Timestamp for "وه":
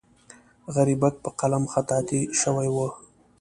2.75-2.87